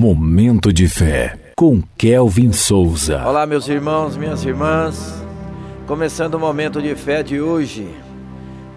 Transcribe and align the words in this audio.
Momento 0.00 0.72
de 0.72 0.88
fé 0.88 1.52
com 1.54 1.82
Kelvin 1.98 2.54
Souza. 2.54 3.22
Olá, 3.22 3.44
meus 3.44 3.68
irmãos, 3.68 4.16
minhas 4.16 4.42
irmãs. 4.42 5.22
Começando 5.86 6.36
o 6.36 6.40
momento 6.40 6.80
de 6.80 6.94
fé 6.94 7.22
de 7.22 7.38
hoje. 7.38 7.86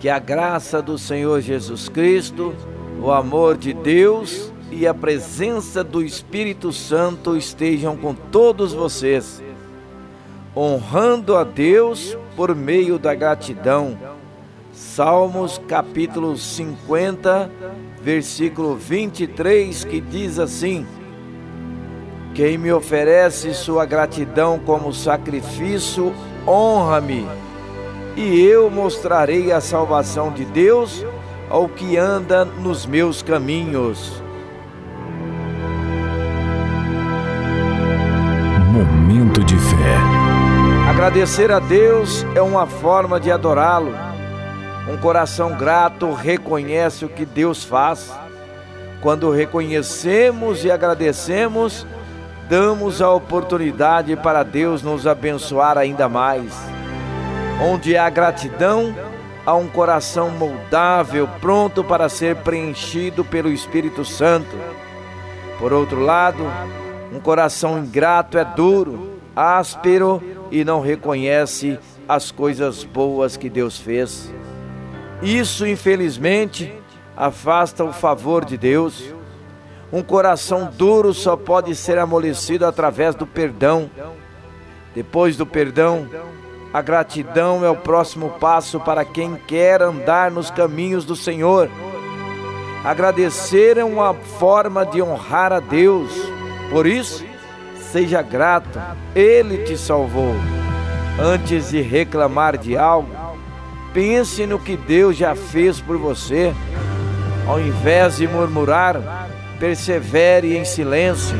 Que 0.00 0.08
a 0.08 0.18
graça 0.18 0.82
do 0.82 0.98
Senhor 0.98 1.40
Jesus 1.40 1.88
Cristo, 1.88 2.52
o 3.00 3.12
amor 3.12 3.56
de 3.56 3.72
Deus 3.72 4.52
e 4.72 4.84
a 4.84 4.92
presença 4.92 5.84
do 5.84 6.02
Espírito 6.02 6.72
Santo 6.72 7.36
estejam 7.36 7.96
com 7.96 8.14
todos 8.14 8.72
vocês, 8.72 9.40
honrando 10.56 11.36
a 11.36 11.44
Deus 11.44 12.18
por 12.34 12.52
meio 12.52 12.98
da 12.98 13.14
gratidão. 13.14 13.96
Salmos 14.72 15.56
capítulo 15.68 16.36
50, 16.36 17.48
versículo 18.02 18.74
23, 18.74 19.84
que 19.84 20.00
diz 20.00 20.40
assim: 20.40 20.84
Quem 22.34 22.56
me 22.56 22.72
oferece 22.72 23.52
sua 23.54 23.84
gratidão 23.84 24.58
como 24.58 24.92
sacrifício, 24.92 26.14
honra-me, 26.46 27.28
e 28.16 28.40
eu 28.40 28.70
mostrarei 28.70 29.52
a 29.52 29.60
salvação 29.60 30.30
de 30.32 30.44
Deus 30.44 31.04
ao 31.50 31.68
que 31.68 31.96
anda 31.96 32.44
nos 32.44 32.86
meus 32.86 33.22
caminhos. 33.22 34.22
Momento 38.72 39.44
de 39.44 39.56
fé. 39.56 39.96
Agradecer 40.88 41.50
a 41.50 41.58
Deus 41.58 42.24
é 42.34 42.40
uma 42.40 42.66
forma 42.66 43.20
de 43.20 43.30
adorá-lo 43.30 43.92
um 44.88 44.96
coração 44.96 45.56
grato 45.56 46.12
reconhece 46.12 47.04
o 47.04 47.08
que 47.08 47.24
Deus 47.24 47.62
faz. 47.62 48.12
Quando 49.00 49.30
reconhecemos 49.30 50.64
e 50.64 50.70
agradecemos, 50.70 51.86
damos 52.48 53.00
a 53.00 53.10
oportunidade 53.10 54.14
para 54.16 54.42
Deus 54.42 54.82
nos 54.82 55.06
abençoar 55.06 55.78
ainda 55.78 56.08
mais. 56.08 56.52
Onde 57.60 57.96
há 57.96 58.08
gratidão, 58.10 58.94
há 59.46 59.54
um 59.54 59.68
coração 59.68 60.30
moldável, 60.30 61.28
pronto 61.40 61.82
para 61.82 62.08
ser 62.08 62.36
preenchido 62.36 63.24
pelo 63.24 63.50
Espírito 63.50 64.04
Santo. 64.04 64.56
Por 65.58 65.72
outro 65.72 66.00
lado, 66.00 66.44
um 67.12 67.20
coração 67.20 67.78
ingrato 67.78 68.38
é 68.38 68.44
duro, 68.44 69.18
áspero 69.34 70.22
e 70.50 70.64
não 70.64 70.80
reconhece 70.80 71.78
as 72.08 72.30
coisas 72.30 72.84
boas 72.84 73.36
que 73.36 73.48
Deus 73.48 73.78
fez. 73.78 74.32
Isso, 75.22 75.66
infelizmente, 75.66 76.74
afasta 77.16 77.84
o 77.84 77.92
favor 77.92 78.44
de 78.44 78.58
Deus. 78.58 79.14
Um 79.92 80.02
coração 80.02 80.70
duro 80.72 81.12
só 81.12 81.36
pode 81.36 81.74
ser 81.74 81.98
amolecido 81.98 82.64
através 82.64 83.14
do 83.14 83.26
perdão. 83.26 83.90
Depois 84.94 85.36
do 85.36 85.44
perdão, 85.44 86.08
a 86.72 86.80
gratidão 86.80 87.64
é 87.64 87.70
o 87.70 87.76
próximo 87.76 88.30
passo 88.40 88.80
para 88.80 89.04
quem 89.04 89.36
quer 89.46 89.82
andar 89.82 90.30
nos 90.30 90.50
caminhos 90.50 91.04
do 91.04 91.14
Senhor. 91.14 91.70
Agradecer 92.84 93.76
é 93.76 93.84
uma 93.84 94.14
forma 94.14 94.84
de 94.84 95.02
honrar 95.02 95.52
a 95.52 95.60
Deus. 95.60 96.10
Por 96.70 96.86
isso, 96.86 97.24
seja 97.92 98.22
grato, 98.22 98.80
Ele 99.14 99.58
te 99.64 99.76
salvou. 99.76 100.34
Antes 101.20 101.70
de 101.70 101.82
reclamar 101.82 102.56
de 102.56 102.76
algo, 102.76 103.22
Pense 103.92 104.46
no 104.46 104.58
que 104.58 104.74
Deus 104.74 105.16
já 105.16 105.34
fez 105.34 105.80
por 105.80 105.98
você. 105.98 106.54
Ao 107.46 107.60
invés 107.60 108.16
de 108.16 108.26
murmurar, 108.26 109.21
persevere 109.62 110.56
em 110.56 110.64
silêncio. 110.64 111.36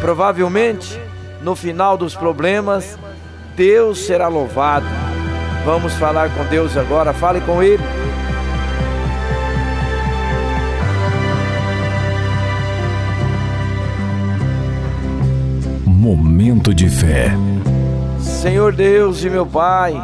Provavelmente, 0.00 0.96
no 1.42 1.56
final 1.56 1.96
dos 1.96 2.14
problemas, 2.14 2.96
Deus 3.56 4.06
será 4.06 4.28
louvado. 4.28 4.86
Vamos 5.64 5.92
falar 5.94 6.30
com 6.30 6.44
Deus 6.44 6.76
agora, 6.76 7.12
fale 7.12 7.40
com 7.40 7.60
Ele. 7.60 7.82
Momento 15.84 16.72
de 16.72 16.88
fé. 16.88 17.32
Senhor 18.20 18.72
Deus 18.72 19.24
e 19.24 19.28
meu 19.28 19.44
Pai, 19.44 20.00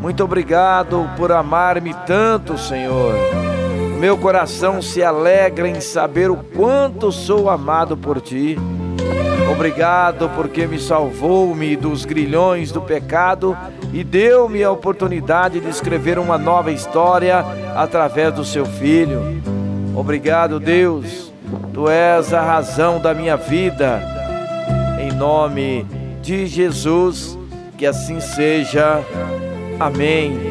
muito 0.00 0.22
obrigado 0.22 1.10
por 1.16 1.32
amar-me 1.32 1.92
tanto, 2.06 2.56
Senhor. 2.56 3.59
Meu 4.00 4.16
coração 4.16 4.80
se 4.80 5.02
alegra 5.02 5.68
em 5.68 5.78
saber 5.78 6.30
o 6.30 6.36
quanto 6.36 7.12
sou 7.12 7.50
amado 7.50 7.98
por 7.98 8.18
ti. 8.18 8.56
Obrigado 9.52 10.30
porque 10.34 10.66
me 10.66 10.78
salvou-me 10.78 11.76
dos 11.76 12.06
grilhões 12.06 12.72
do 12.72 12.80
pecado 12.80 13.54
e 13.92 14.02
deu-me 14.02 14.64
a 14.64 14.72
oportunidade 14.72 15.60
de 15.60 15.68
escrever 15.68 16.18
uma 16.18 16.38
nova 16.38 16.72
história 16.72 17.44
através 17.76 18.32
do 18.32 18.42
seu 18.42 18.64
filho. 18.64 19.20
Obrigado, 19.94 20.58
Deus. 20.58 21.30
Tu 21.74 21.86
és 21.90 22.32
a 22.32 22.40
razão 22.40 22.98
da 22.98 23.12
minha 23.12 23.36
vida. 23.36 24.00
Em 24.98 25.12
nome 25.12 25.86
de 26.22 26.46
Jesus, 26.46 27.38
que 27.76 27.84
assim 27.84 28.18
seja. 28.18 29.04
Amém. 29.78 30.49